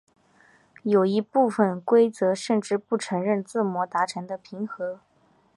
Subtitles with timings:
[0.81, 4.99] 有一部分规则甚至不承认自摸达成的平和。